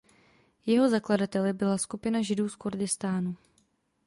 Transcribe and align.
Jeho 0.65 0.89
zakladateli 0.89 1.53
byla 1.53 1.77
skupina 1.77 2.21
Židů 2.21 2.49
z 2.49 2.55
Kurdistánu. 2.55 3.35